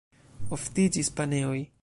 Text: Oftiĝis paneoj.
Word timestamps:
Oftiĝis 0.57 1.13
paneoj. 1.21 1.57